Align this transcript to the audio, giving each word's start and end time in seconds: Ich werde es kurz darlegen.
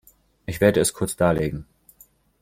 Ich 0.47 0.61
werde 0.61 0.79
es 0.79 0.95
kurz 0.95 1.15
darlegen. 1.15 1.67